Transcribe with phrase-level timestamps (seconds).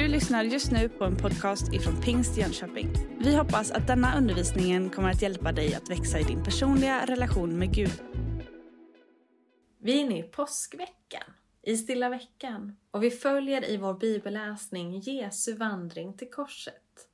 [0.00, 2.88] Du lyssnar just nu på en podcast ifrån Pingst Jönköping.
[3.18, 7.58] Vi hoppas att denna undervisning kommer att hjälpa dig att växa i din personliga relation
[7.58, 8.02] med Gud.
[9.78, 11.32] Vi är inne i påskveckan,
[11.62, 17.08] i stilla veckan, och vi följer i vår bibelläsning Jesu vandring till korset.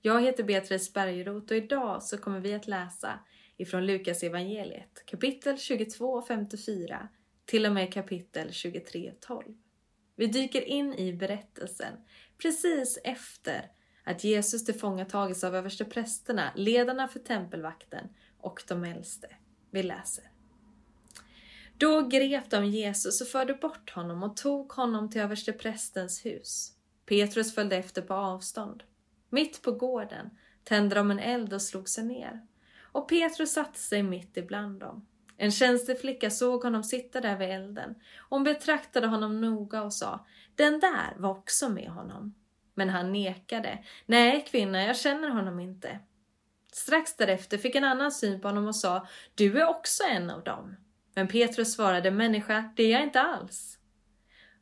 [0.00, 3.18] Jag heter Beatrice Bergeroth och idag så kommer vi att läsa
[3.56, 7.08] ifrån Lukas evangeliet kapitel 22 och 54
[7.44, 9.54] till och med kapitel 23 12.
[10.16, 11.94] Vi dyker in i berättelsen
[12.38, 13.70] precis efter
[14.04, 19.28] att Jesus tillfångatagits av översteprästerna, ledarna för tempelvakten och de äldste.
[19.70, 20.24] Vi läser.
[21.78, 26.72] Då grep de Jesus och förde bort honom och tog honom till översteprästens hus.
[27.06, 28.82] Petrus följde efter på avstånd.
[29.30, 30.30] Mitt på gården
[30.64, 32.46] tände de en eld och slog sig ner.
[32.80, 35.06] Och Petrus satte sig mitt ibland dem.
[35.42, 37.94] En tjänsteflicka såg honom sitta där vid elden.
[38.28, 42.34] Hon betraktade honom noga och sa, den där var också med honom.
[42.74, 43.78] Men han nekade.
[44.06, 45.98] Nej, kvinna, jag känner honom inte.
[46.72, 50.44] Strax därefter fick en annan syn på honom och sa, du är också en av
[50.44, 50.76] dem.
[51.14, 53.78] Men Petrus svarade, människa, det är jag inte alls.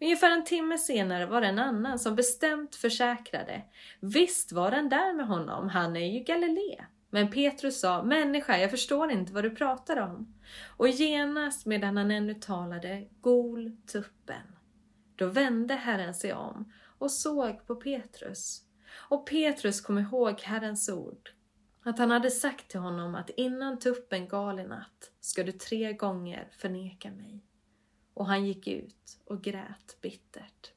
[0.00, 3.62] Ungefär en timme senare var det en annan som bestämt försäkrade,
[4.00, 6.84] visst var den där med honom, han är ju Galilé.
[7.10, 10.34] Men Petrus sa, människa, jag förstår inte vad du pratar om.
[10.76, 14.56] Och genast medan han ännu talade, gol tuppen.
[15.16, 18.62] Då vände Herren sig om och såg på Petrus.
[18.92, 21.30] Och Petrus kom ihåg Herrens ord,
[21.82, 25.92] att han hade sagt till honom att innan tuppen gal i natt ska du tre
[25.92, 27.44] gånger förneka mig.
[28.14, 30.72] Och han gick ut och grät bittert.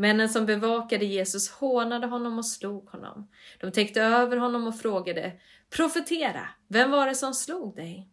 [0.00, 3.28] Männen som bevakade Jesus hånade honom och slog honom.
[3.60, 5.32] De täckte över honom och frågade
[5.70, 8.08] Profetera, vem var det som slog dig?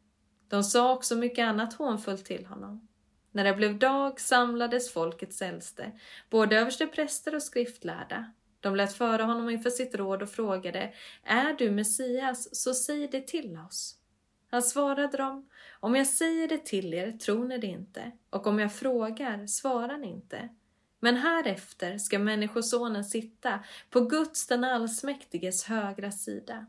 [0.47, 2.87] De sa också mycket annat hånfullt till honom.
[3.31, 5.91] När det blev dag samlades folkets äldste,
[6.29, 8.31] både överstepräster och skriftlärda.
[8.59, 13.27] De lät föra honom inför sitt råd och frågade Är du Messias, så säg det
[13.27, 13.95] till oss.
[14.51, 18.59] Han svarade dem Om jag säger det till er tror ni det inte, och om
[18.59, 20.49] jag frågar svarar ni inte.
[20.99, 23.59] Men härefter ska Människosonen sitta
[23.89, 26.65] på Guds den allsmäktiges högra sida.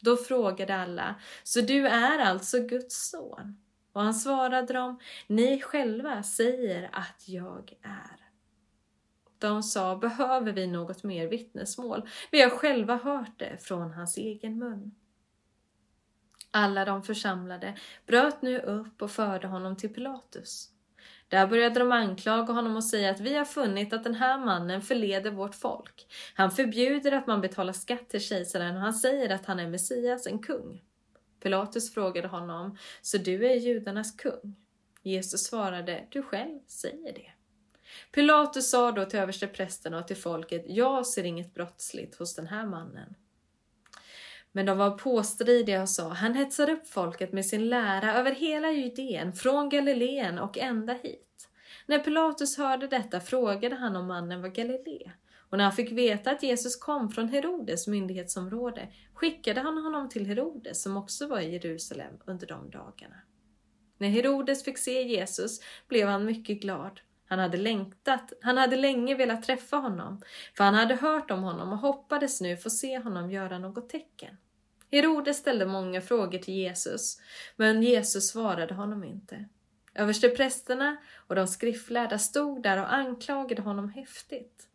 [0.00, 3.60] Då frågade alla, så du är alltså Guds son?
[3.92, 8.24] Och han svarade dem, ni själva säger att jag är.
[9.38, 12.08] De sa, behöver vi något mer vittnesmål?
[12.30, 14.94] Vi har själva hört det från hans egen mun.
[16.50, 20.73] Alla de församlade bröt nu upp och förde honom till Pilatus.
[21.28, 24.82] Där började de anklaga honom och säga att vi har funnit att den här mannen
[24.82, 26.06] förleder vårt folk.
[26.34, 30.26] Han förbjuder att man betalar skatt till kejsaren och han säger att han är Messias,
[30.26, 30.82] en kung.
[31.42, 34.56] Pilatus frågade honom, så du är judarnas kung?
[35.02, 37.30] Jesus svarade, du själv säger det.
[38.12, 42.66] Pilatus sa då till översteprästerna och till folket, jag ser inget brottsligt hos den här
[42.66, 43.14] mannen.
[44.56, 48.70] Men de var påstridiga och sa, han hetsar upp folket med sin lära över hela
[48.70, 51.48] Judeen, från Galileen och ända hit.
[51.86, 55.10] När Pilatus hörde detta frågade han om mannen var Galilé.
[55.50, 60.26] Och när han fick veta att Jesus kom från Herodes myndighetsområde skickade han honom till
[60.26, 63.16] Herodes som också var i Jerusalem under de dagarna.
[63.98, 67.00] När Herodes fick se Jesus blev han mycket glad.
[67.34, 70.22] Han hade längtat, han hade länge velat träffa honom,
[70.56, 74.36] för han hade hört om honom och hoppades nu få se honom göra något tecken.
[74.90, 77.20] Herodes ställde många frågor till Jesus,
[77.56, 79.44] men Jesus svarade honom inte.
[79.94, 80.96] Översteprästerna
[81.26, 84.68] och de skriftlärda stod där och anklagade honom häftigt.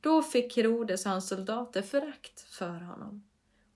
[0.00, 3.24] Då fick Herodes och hans soldater förakt för honom.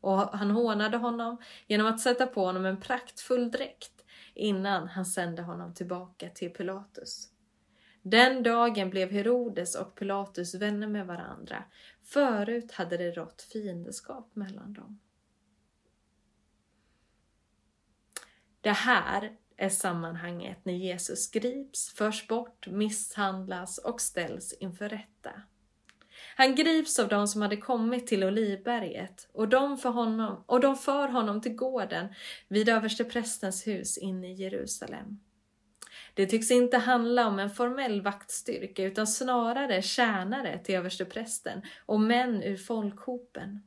[0.01, 5.43] Och han hånade honom genom att sätta på honom en praktfull dräkt innan han sände
[5.43, 7.29] honom tillbaka till Pilatus.
[8.11, 11.65] Den dagen blev Herodes och Pilatus vänner med varandra.
[12.05, 15.01] Förut hade det rått fiendeskap mellan dem.
[18.61, 25.43] Det här är sammanhanget när Jesus grips, förs bort, misshandlas och ställs inför rätta.
[26.37, 30.77] Han grips av de som hade kommit till Olivberget och de, för honom, och de
[30.77, 32.15] för honom till gården
[32.49, 35.19] vid översteprästens hus inne i Jerusalem.
[36.15, 42.43] Det tycks inte handla om en formell vaktstyrka utan snarare tjänare till översteprästen och män
[42.43, 43.63] ur folkhopen.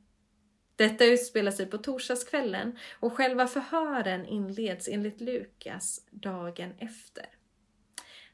[0.76, 7.26] Detta utspelar sig på torsdagskvällen och själva förhören inleds enligt Lukas dagen efter.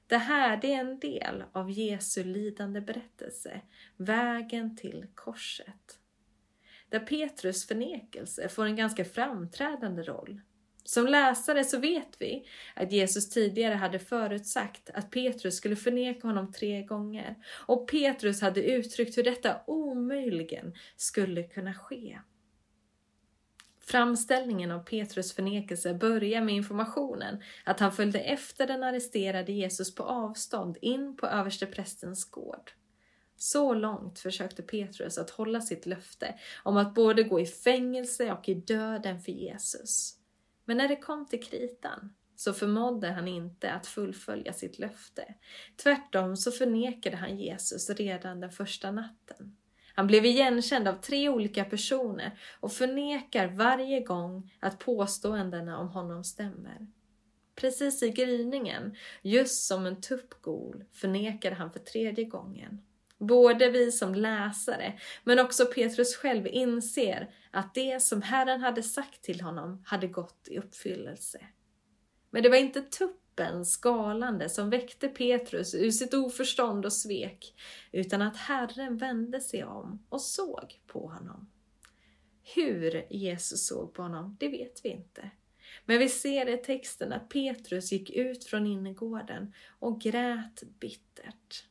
[0.06, 3.61] Det här det är en del av Jesu lidande berättelse,
[3.97, 5.99] vägen till korset.
[6.89, 10.41] Där Petrus förnekelse får en ganska framträdande roll.
[10.88, 16.52] Som läsare så vet vi att Jesus tidigare hade förutsagt att Petrus skulle förneka honom
[16.52, 17.35] tre gånger
[17.67, 22.19] och Petrus hade uttryckt hur detta omöjligen skulle kunna ske.
[23.81, 30.02] Framställningen av Petrus förnekelse börjar med informationen att han följde efter den arresterade Jesus på
[30.02, 32.73] avstånd in på översteprästens gård.
[33.37, 38.49] Så långt försökte Petrus att hålla sitt löfte om att både gå i fängelse och
[38.49, 40.18] i döden för Jesus.
[40.69, 45.35] Men när det kom till kritan så förmådde han inte att fullfölja sitt löfte.
[45.82, 49.56] Tvärtom så förnekade han Jesus redan den första natten.
[49.94, 56.25] Han blev igenkänd av tre olika personer och förnekar varje gång att påståendena om honom
[56.25, 56.87] stämmer.
[57.55, 62.82] Precis i gryningen, just som en tuppgol, förnekade han för tredje gången.
[63.19, 69.23] Både vi som läsare, men också Petrus själv inser att det som Herren hade sagt
[69.23, 71.41] till honom hade gått i uppfyllelse.
[72.31, 77.55] Men det var inte tuppen skalande som väckte Petrus ur sitt oförstånd och svek,
[77.93, 81.50] utan att Herren vände sig om och såg på honom.
[82.55, 85.31] Hur Jesus såg på honom, det vet vi inte.
[85.85, 91.65] Men vi ser i texten att Petrus gick ut från innergården och grät bittert.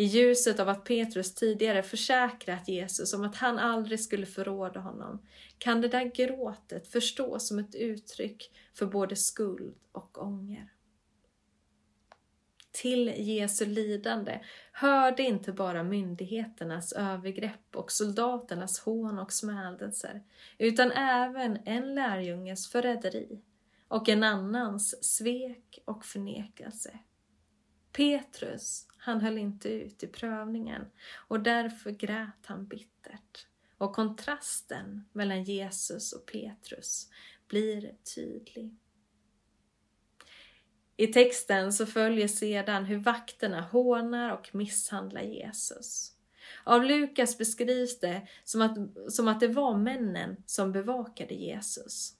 [0.00, 5.26] I ljuset av att Petrus tidigare försäkrat Jesus om att han aldrig skulle förråda honom
[5.58, 10.72] kan det där gråtet förstås som ett uttryck för både skuld och ånger.
[12.70, 14.40] Till Jesu lidande
[14.72, 20.22] hörde inte bara myndigheternas övergrepp och soldaternas hån och smädelser,
[20.58, 23.40] utan även en lärjunges förräderi
[23.88, 26.98] och en annans svek och förnekelse.
[27.92, 30.86] Petrus han höll inte ut i prövningen
[31.28, 33.46] och därför grät han bittert.
[33.78, 37.08] Och kontrasten mellan Jesus och Petrus
[37.48, 38.74] blir tydlig.
[40.96, 46.12] I texten så följer sedan hur vakterna hånar och misshandlar Jesus.
[46.64, 48.78] Av Lukas beskrivs det som att,
[49.12, 52.16] som att det var männen som bevakade Jesus.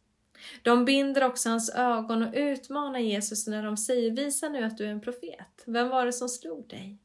[0.62, 4.84] De binder också hans ögon och utmanar Jesus när de säger Visa nu att du
[4.84, 5.64] är en profet.
[5.66, 6.98] Vem var det som slog dig?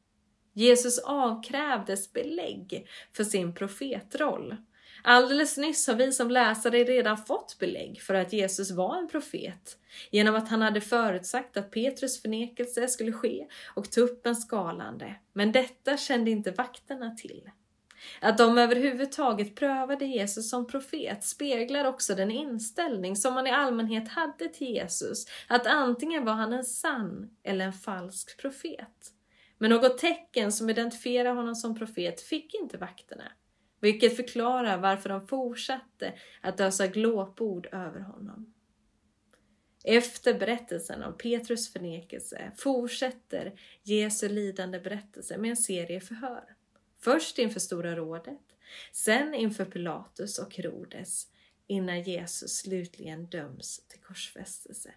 [0.52, 4.56] Jesus avkrävdes belägg för sin profetroll.
[5.02, 9.78] Alldeles nyss har vi som läsare redan fått belägg för att Jesus var en profet
[10.10, 15.14] genom att han hade förutsagt att Petrus förnekelse skulle ske och tuppen skalande.
[15.32, 17.50] Men detta kände inte vakterna till.
[18.20, 24.08] Att de överhuvudtaget prövade Jesus som profet speglar också den inställning som man i allmänhet
[24.08, 29.12] hade till Jesus, att antingen var han en sann eller en falsk profet.
[29.58, 33.32] Men något tecken som identifierar honom som profet fick inte vakterna,
[33.80, 38.52] vilket förklarar varför de fortsatte att ösa glåpord över honom.
[39.84, 46.55] Efter berättelsen om Petrus förnekelse fortsätter Jesu lidande berättelse med en serie förhör.
[47.06, 48.56] Först inför Stora rådet,
[48.92, 51.26] sen inför Pilatus och Herodes,
[51.66, 54.94] innan Jesus slutligen döms till korsfästelse.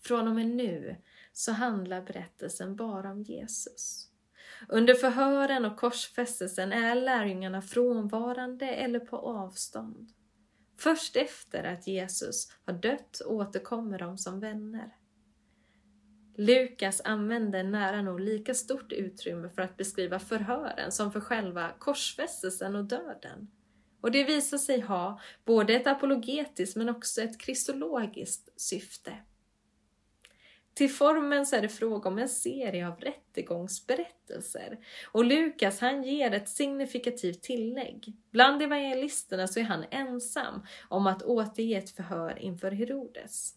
[0.00, 0.96] Från och med nu
[1.32, 4.08] så handlar berättelsen bara om Jesus.
[4.68, 10.12] Under förhören och korsfästelsen är lärjungarna frånvarande eller på avstånd.
[10.78, 14.96] Först efter att Jesus har dött återkommer de som vänner.
[16.36, 22.76] Lukas använder nära nog lika stort utrymme för att beskriva förhören som för själva korsfästelsen
[22.76, 23.50] och döden.
[24.00, 29.12] Och det visar sig ha både ett apologetiskt men också ett kristologiskt syfte.
[30.74, 34.78] Till formen så är det fråga om en serie av rättegångsberättelser
[35.12, 38.12] och Lukas han ger ett signifikativt tillägg.
[38.30, 43.54] Bland evangelisterna så är han ensam om att återge ett förhör inför Herodes.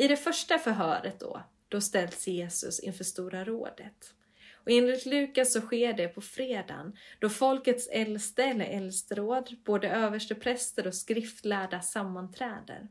[0.00, 4.14] I det första förhöret då, då ställs Jesus inför Stora rådet.
[4.54, 10.86] Och enligt Lukas så sker det på fredagen då folkets äldste eller äldsteråd, både överstepräster
[10.86, 12.88] och skriftlärda sammanträder.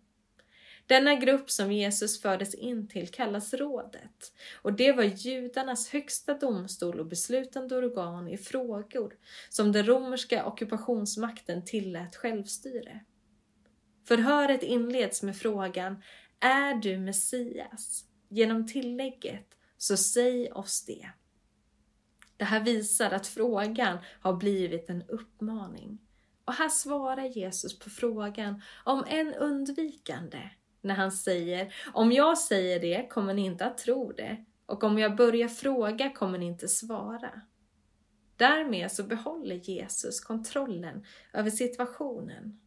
[0.86, 7.00] Denna grupp som Jesus fördes in till kallas rådet och det var judarnas högsta domstol
[7.00, 9.14] och beslutande organ i frågor
[9.50, 13.00] som den romerska ockupationsmakten tillät självstyre.
[14.08, 16.02] Förhöret inleds med frågan
[16.40, 18.06] är du Messias?
[18.30, 21.10] Genom tillägget, så säg oss det.
[22.38, 26.00] Det här visar att frågan har blivit en uppmaning.
[26.46, 30.50] Och här svarar Jesus på frågan, om en undvikande,
[30.82, 35.00] när han säger om jag säger det kommer ni inte att tro det och om
[35.00, 37.42] jag börjar fråga kommer ni inte svara.
[38.38, 42.60] Därmed så behåller Jesus kontrollen över situationen.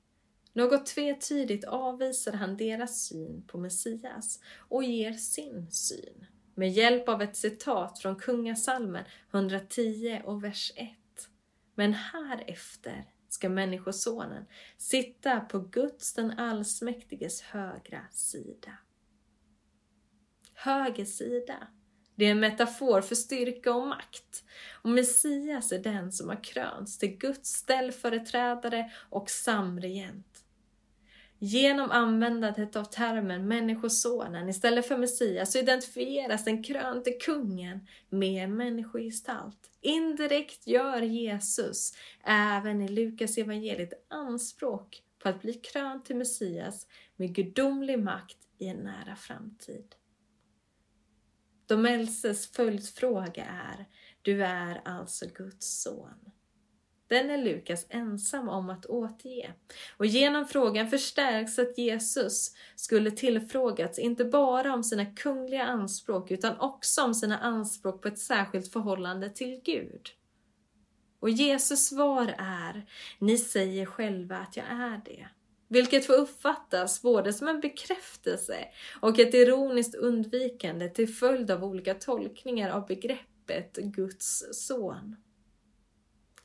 [0.53, 7.23] Något tvetydigt avvisar han deras syn på Messias och ger sin syn med hjälp av
[7.23, 10.89] ett citat från Kungasalmen 110 och vers 1.
[11.75, 14.45] Men härefter ska Människosonen
[14.77, 18.73] sitta på Guds den allsmäktiges högra sida.
[20.55, 21.69] Höger sida,
[22.15, 24.45] det är en metafor för styrka och makt.
[24.83, 30.32] Och Messias är den som har krönts till Guds ställföreträdare och samregent.
[31.45, 38.57] Genom användandet av termen Människosonen istället för Messias så identifieras den krönte kungen med en
[38.57, 39.71] människogestalt.
[39.81, 41.93] Indirekt gör Jesus
[42.25, 48.67] även i Lukas evangeliet anspråk på att bli krönt till Messias med gudomlig makt i
[48.67, 49.95] en nära framtid.
[51.67, 53.89] De äldstes följdfråga är,
[54.23, 56.31] du är alltså Guds son.
[57.13, 59.53] Den är Lukas ensam om att återge.
[59.97, 66.61] Och genom frågan förstärks att Jesus skulle tillfrågats inte bara om sina kungliga anspråk utan
[66.61, 70.09] också om sina anspråk på ett särskilt förhållande till Gud.
[71.21, 72.87] Och Jesus svar är,
[73.19, 75.29] ni säger själva att jag är det.
[75.69, 78.69] Vilket får uppfattas både som en bekräftelse
[79.01, 85.17] och ett ironiskt undvikande till följd av olika tolkningar av begreppet Guds son.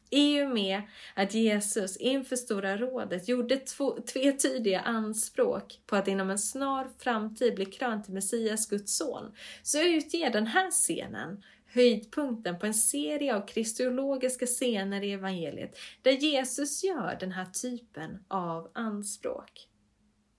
[0.09, 0.81] I och med
[1.13, 7.55] att Jesus inför Stora rådet gjorde två, tvetydiga anspråk på att inom en snar framtid
[7.55, 13.35] bli krönt till Messias, Guds son, så utger den här scenen höjdpunkten på en serie
[13.35, 19.67] av kristologiska scener i evangeliet där Jesus gör den här typen av anspråk.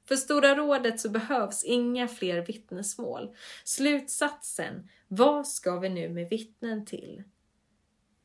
[0.09, 3.37] För Stora rådet så behövs inga fler vittnesmål.
[3.65, 7.23] Slutsatsen, vad ska vi nu med vittnen till?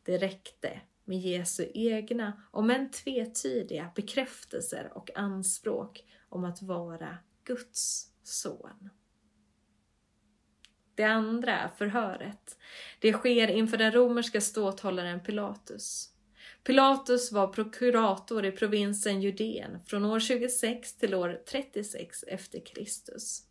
[0.06, 8.12] Det räckte med Jesu egna, om än tvetydiga, bekräftelser och anspråk om att vara Guds
[8.24, 8.90] son.
[10.96, 12.58] Det andra förhöret,
[13.00, 16.10] det sker inför den romerska ståthållaren Pilatus.
[16.64, 23.44] Pilatus var prokurator i provinsen Judeen från år 26 till år 36 efter Kristus.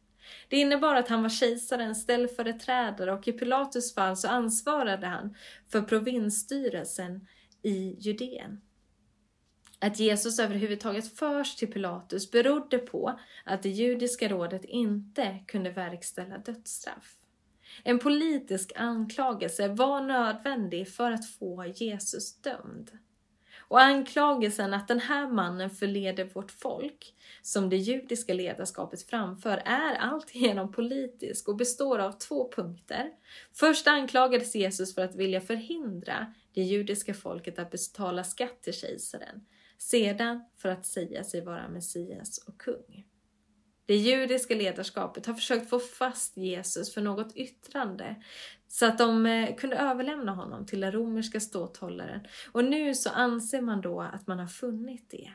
[0.49, 5.37] Det innebar att han var kejsarens ställföreträdare och i Pilatus fall så ansvarade han
[5.69, 7.27] för provinsstyrelsen
[7.63, 8.61] i Judeen.
[9.79, 16.39] Att Jesus överhuvudtaget förs till Pilatus berodde på att det judiska rådet inte kunde verkställa
[16.39, 17.17] dödsstraff.
[17.83, 22.91] En politisk anklagelse var nödvändig för att få Jesus dömd.
[23.73, 29.95] Och anklagelsen att den här mannen förleder vårt folk, som det judiska ledarskapet framför, är
[29.95, 33.11] alltigenom politisk och består av två punkter.
[33.53, 39.47] Först anklagades Jesus för att vilja förhindra det judiska folket att betala skatt till kejsaren,
[39.79, 43.07] sedan för att säga sig vara Messias och kung.
[43.87, 48.17] Det judiska ledarskapet har försökt få fast Jesus för något yttrande
[48.69, 52.21] så att de eh, kunde överlämna honom till den romerska ståthållaren
[52.53, 55.31] och nu så anser man då att man har funnit det.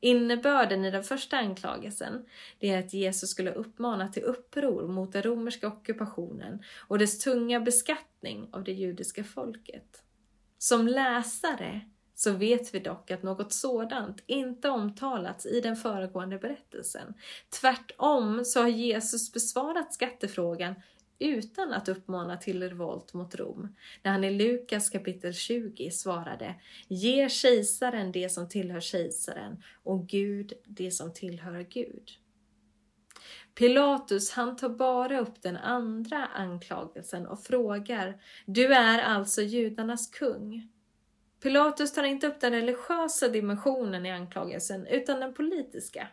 [0.00, 2.26] Innebörden i den första anklagelsen
[2.58, 7.60] det är att Jesus skulle uppmana till uppror mot den romerska ockupationen och dess tunga
[7.60, 10.02] beskattning av det judiska folket.
[10.62, 11.80] Som läsare
[12.14, 17.14] så vet vi dock att något sådant inte omtalats i den föregående berättelsen.
[17.60, 20.74] Tvärtom så har Jesus besvarat skattefrågan
[21.18, 26.54] utan att uppmana till revolt mot Rom, när han i Lukas kapitel 20 svarade
[26.88, 32.10] Ge kejsaren det som tillhör kejsaren och Gud det som tillhör Gud.
[33.54, 40.68] Pilatus han tar bara upp den andra anklagelsen och frågar Du är alltså judarnas kung?
[41.42, 46.08] Pilatus tar inte upp den religiösa dimensionen i anklagelsen utan den politiska.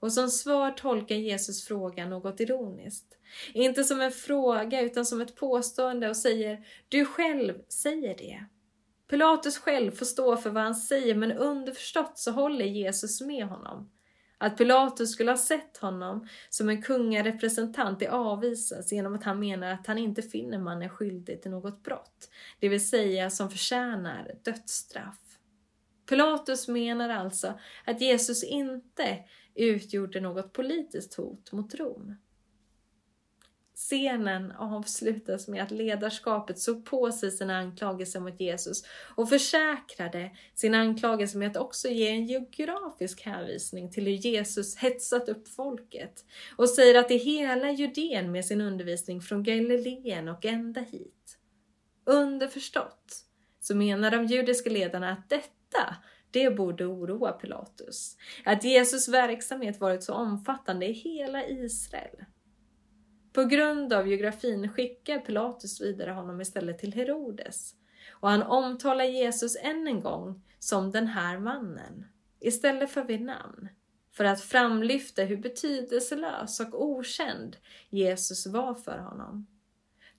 [0.00, 3.18] Och som svar tolkar Jesus frågan något ironiskt.
[3.52, 8.44] Inte som en fråga utan som ett påstående och säger Du själv säger det.
[9.10, 13.90] Pilatus själv får stå för vad han säger men underförstått så håller Jesus med honom.
[14.38, 19.72] Att Pilatus skulle ha sett honom som en kungarepresentant det avvisas genom att han menar
[19.72, 25.18] att han inte finner mannen skyldig till något brott, det vill säga som förtjänar dödsstraff.
[26.08, 29.18] Pilatus menar alltså att Jesus inte
[29.54, 32.16] utgjorde något politiskt hot mot Rom.
[33.76, 38.82] Scenen avslutas med att ledarskapet såg på sig sina anklagelser mot Jesus
[39.16, 45.28] och försäkrade sin anklagelse med att också ge en geografisk hänvisning till hur Jesus hetsat
[45.28, 46.24] upp folket
[46.56, 51.38] och säger att det hela Judeen med sin undervisning från Galileen och ända hit.
[52.04, 53.24] Underförstått
[53.60, 55.96] så menar de judiska ledarna att detta
[56.30, 58.16] Det borde oroa Pilatus.
[58.44, 62.24] Att Jesus verksamhet varit så omfattande i hela Israel.
[63.36, 67.74] På grund av geografin skickar Pilatus vidare honom istället till Herodes.
[68.10, 72.06] Och han omtalar Jesus än en gång som den här mannen,
[72.40, 73.68] istället för vid namn,
[74.12, 77.56] för att framlyfta hur betydelselös och okänd
[77.90, 79.46] Jesus var för honom.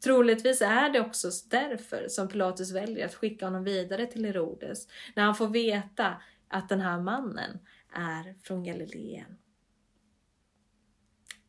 [0.03, 5.23] Troligtvis är det också därför som Pilatus väljer att skicka honom vidare till Herodes när
[5.23, 7.59] han får veta att den här mannen
[7.93, 9.37] är från Galileen.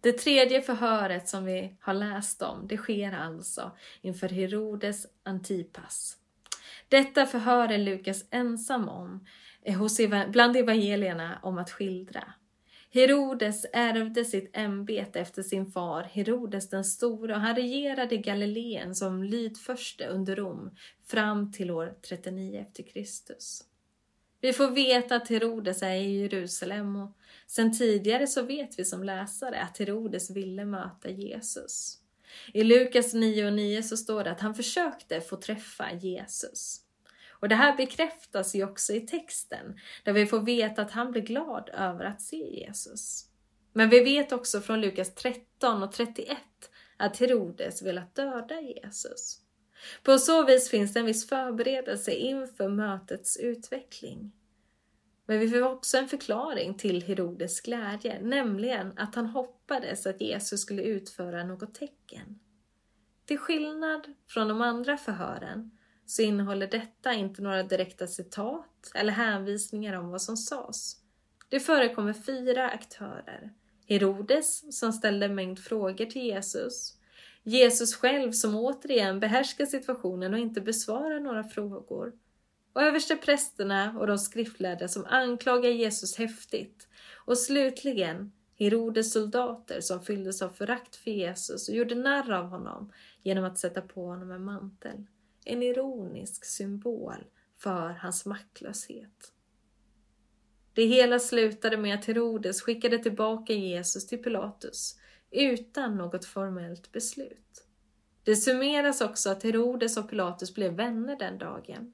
[0.01, 6.17] Det tredje förhöret som vi har läst om, det sker alltså inför Herodes Antipas.
[6.89, 9.27] Detta förhör är Lukas ensam om
[9.63, 12.33] eh, hos, bland evangelierna om att skildra.
[12.91, 18.95] Herodes ärvde sitt ämbete efter sin far Herodes den store och han regerade i Galileen
[18.95, 20.71] som lydförste under Rom
[21.07, 23.65] fram till år 39 efter Kristus.
[24.41, 27.17] Vi får veta att Herodes är i Jerusalem och
[27.51, 31.99] sen tidigare så vet vi som läsare att Herodes ville möta Jesus.
[32.55, 36.81] I Lukas 9 och 9 så står det att han försökte få träffa Jesus.
[37.41, 41.23] Och det här bekräftas ju också i texten, där vi får veta att han blir
[41.23, 43.25] glad över att se Jesus.
[43.73, 46.39] Men vi vet också från Lukas 13 och 31
[46.97, 49.41] att Herodes velat döda Jesus.
[50.03, 54.33] På så vis finns det en viss förberedelse inför mötets utveckling.
[55.31, 60.61] Men vi får också en förklaring till Herodes glädje, nämligen att han hoppades att Jesus
[60.61, 62.39] skulle utföra något tecken.
[63.25, 65.71] Till skillnad från de andra förhören
[66.07, 70.97] så innehåller detta inte några direkta citat eller hänvisningar om vad som sades.
[71.49, 73.53] Det förekommer fyra aktörer.
[73.87, 76.97] Herodes som ställde en mängd frågor till Jesus.
[77.43, 82.13] Jesus själv som återigen behärskar situationen och inte besvarar några frågor.
[82.73, 86.89] Och översteprästerna och de skriftlärda som anklagar Jesus häftigt.
[87.25, 92.93] Och slutligen Herodes soldater som fylldes av förakt för Jesus och gjorde narr av honom
[93.23, 95.07] genom att sätta på honom en mantel
[95.49, 97.25] en ironisk symbol
[97.57, 99.33] för hans maktlöshet.
[100.75, 104.99] Det hela slutade med att Herodes skickade tillbaka Jesus till Pilatus
[105.31, 107.67] utan något formellt beslut.
[108.23, 111.93] Det summeras också att Herodes och Pilatus blev vänner den dagen.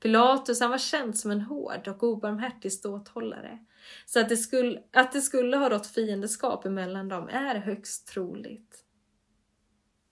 [0.00, 3.58] Pilatus han var känd som en hård och obarmhärtig ståthållare,
[4.06, 8.84] så att det, skulle, att det skulle ha rått fiendeskap emellan dem är högst troligt.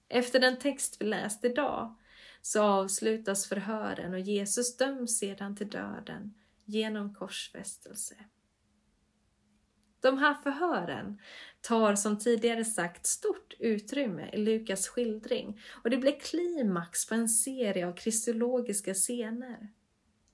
[0.09, 1.97] Efter den text vi läst idag
[2.43, 8.15] så avslutas förhören och Jesus döms sedan till döden genom korsfästelse.
[10.01, 11.19] De här förhören
[11.61, 17.29] tar som tidigare sagt stort utrymme i Lukas skildring och det blir klimax på en
[17.29, 19.69] serie av kristologiska scener.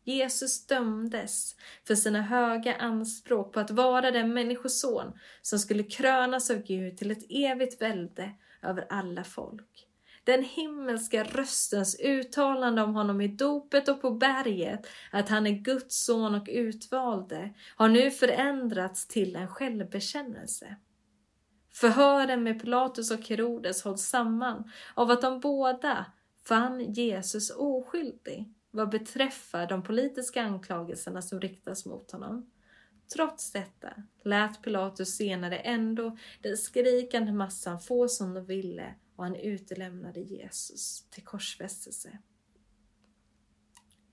[0.04, 6.62] Jesus dömdes för sina höga anspråk på att vara den människoson som skulle krönas av
[6.62, 9.88] Gud till ett evigt välde över alla folk.
[10.24, 16.04] Den himmelska röstens uttalande om honom i dopet och på berget, att han är Guds
[16.04, 20.76] son och utvalde, har nu förändrats till en självbekännelse.
[21.72, 26.06] Förhören med Pilatus och Herodes hålls samman av att de båda
[26.44, 32.50] fann Jesus oskyldig vad beträffar de politiska anklagelserna som riktas mot honom.
[33.14, 33.88] Trots detta
[34.24, 41.06] lät Pilatus senare ändå den skrikande massan få som de ville och han utelämnade Jesus
[41.10, 42.18] till korsfästelse.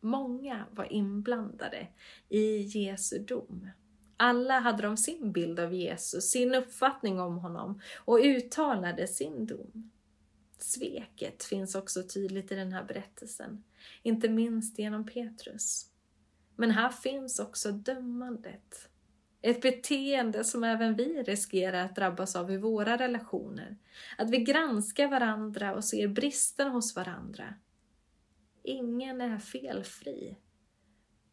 [0.02, 1.88] Många var inblandade
[2.30, 3.70] i Jesu dom.
[4.18, 9.92] Alla hade de sin bild av Jesus, sin uppfattning om honom och uttalade sin dom.
[10.58, 13.64] Sveket finns också tydligt i den här berättelsen,
[14.04, 15.92] inte minst genom Petrus.
[16.56, 18.89] Men här finns också dömandet.
[19.42, 23.78] Ett beteende som även vi riskerar att drabbas av i våra relationer.
[24.18, 27.54] Att vi granskar varandra och ser bristen hos varandra.
[28.64, 30.38] Ingen är felfri.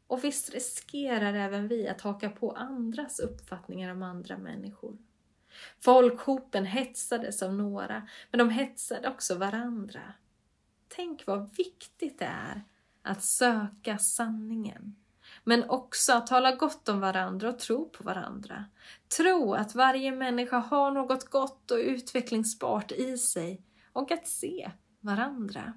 [0.06, 4.98] Och visst riskerar även vi att haka på andras uppfattningar om andra människor.
[5.80, 10.12] Folkhopen hetsades av några, men de hetsade också varandra.
[10.88, 12.64] Tänk vad viktigt det är
[13.02, 14.96] att söka sanningen
[15.48, 18.64] men också att tala gott om varandra och tro på varandra.
[19.16, 25.72] Tro att varje människa har något gott och utvecklingsbart i sig och att se varandra.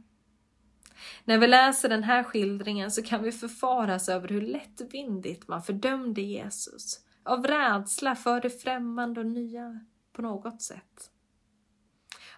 [1.26, 6.22] När vi läser den här skildringen så kan vi förfaras över hur lättvindigt man fördömde
[6.22, 9.80] Jesus av rädsla för det främmande och nya
[10.14, 11.12] på något sätt.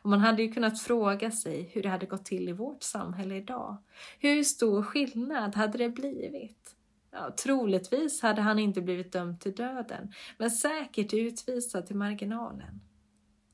[0.02, 3.36] Och man hade ju kunnat fråga sig hur det hade gått till i vårt samhälle
[3.36, 3.78] idag.
[4.20, 6.76] Hur stor skillnad hade det blivit?
[7.12, 12.82] Ja, troligtvis hade han inte blivit dömd till döden, men säkert utvisad till marginalen.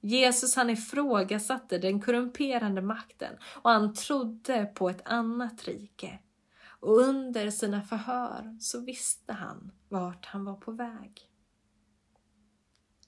[0.02, 6.20] Jesus han ifrågasatte den korrumperande makten och han trodde på ett annat rike.
[6.80, 11.30] Och under sina förhör så visste han vart han var på väg.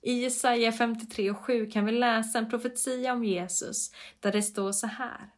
[0.02, 4.72] I Jesaja 53 och 7 kan vi läsa en profetia om Jesus där det står
[4.72, 5.30] så här.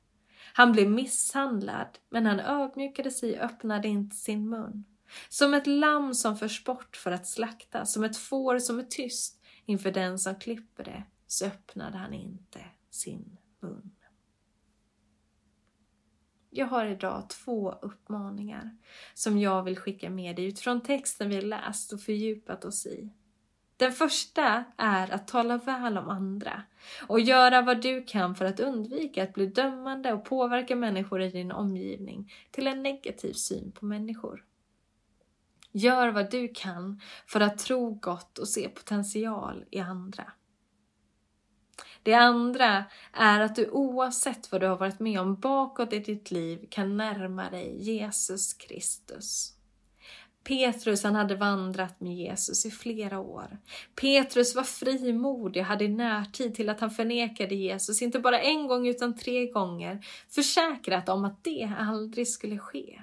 [0.54, 4.84] Han blev misshandlad, men han ödmjukade sig och öppnade inte sin mun.
[5.28, 9.40] Som ett lamm som förs bort för att slakta, som ett får som är tyst
[9.66, 13.90] inför den som klipper det, så öppnade han inte sin mun.
[16.54, 18.76] Jag har idag två uppmaningar
[19.14, 23.12] som jag vill skicka med dig utifrån texten vi läst och fördjupat oss i.
[23.76, 26.62] Den första är att tala väl om andra
[27.06, 31.30] och göra vad du kan för att undvika att bli dömande och påverka människor i
[31.30, 34.44] din omgivning till en negativ syn på människor.
[35.72, 40.32] Gör vad du kan för att tro gott och se potential i andra.
[42.02, 46.30] Det andra är att du oavsett vad du har varit med om bakåt i ditt
[46.30, 49.52] liv kan närma dig Jesus Kristus.
[50.44, 53.58] Petrus han hade vandrat med Jesus i flera år.
[54.00, 58.66] Petrus var frimodig och hade i närtid till att han förnekade Jesus, inte bara en
[58.66, 63.02] gång utan tre gånger, försäkrat om att det aldrig skulle ske.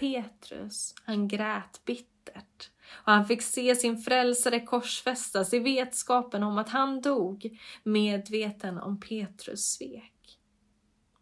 [0.00, 6.68] Petrus, han grät bittert och han fick se sin frälsare korsfästas i vetskapen om att
[6.68, 10.38] han dog, medveten om Petrus svek.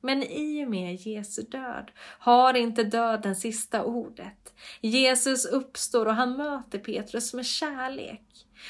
[0.00, 4.54] Men i och med Jesu död har inte döden sista ordet.
[4.80, 8.22] Jesus uppstår och han möter Petrus med kärlek.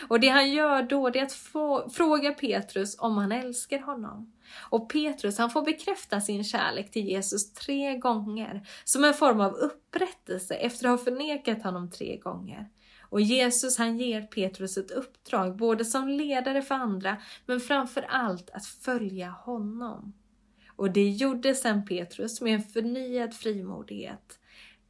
[0.08, 4.32] Och det han gör då är att få, fråga Petrus om han älskar honom.
[4.70, 9.52] Och Petrus han får bekräfta sin kärlek till Jesus tre gånger som en form av
[9.52, 12.68] upprättelse efter att ha förnekat honom tre gånger.
[13.00, 18.50] Och Jesus han ger Petrus ett uppdrag både som ledare för andra men framför allt
[18.50, 20.12] att följa honom.
[20.76, 24.38] Och det gjorde sen Petrus med en förnyad frimodighet.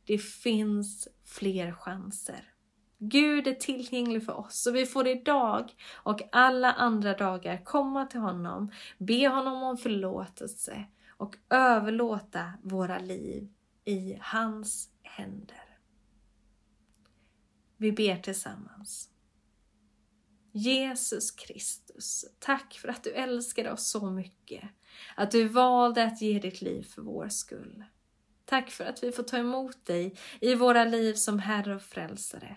[0.05, 2.56] Det finns fler chanser.
[2.99, 8.21] Gud är tillgänglig för oss och vi får idag och alla andra dagar komma till
[8.21, 13.49] honom, be honom om förlåtelse och överlåta våra liv
[13.85, 15.79] i hans händer.
[17.77, 19.11] Vi ber tillsammans.
[20.53, 24.65] Jesus Kristus, tack för att du älskade oss så mycket.
[25.17, 27.85] Att du valde att ge ditt liv för vår skull.
[28.45, 32.57] Tack för att vi får ta emot dig i våra liv som Herre och Frälsare.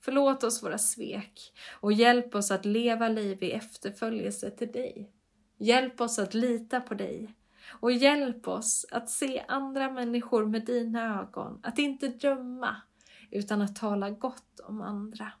[0.00, 5.12] Förlåt oss våra svek och hjälp oss att leva liv i efterföljelse till dig.
[5.58, 7.34] Hjälp oss att lita på dig
[7.80, 12.76] och hjälp oss att se andra människor med dina ögon, att inte döma
[13.30, 15.32] utan att tala gott om andra.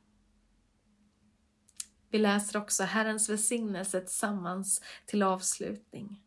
[2.10, 6.22] Vi läser också Herrens välsignelse tillsammans till avslutning.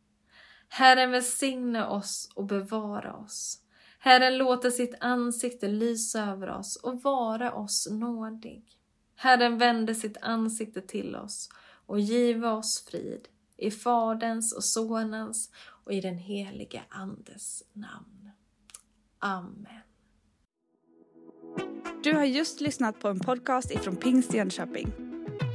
[0.69, 3.61] Herren välsigne oss och bevara oss.
[4.03, 8.63] Herren låter sitt ansikte lysa över oss och vara oss nådig.
[9.15, 11.49] Herren vände sitt ansikte till oss
[11.85, 15.51] och give oss frid i Faderns och Sonens
[15.83, 18.31] och i den helige Andes namn.
[19.19, 19.81] Amen.
[22.03, 25.10] Du har just lyssnat på en podcast ifrån Pingst Jönköping.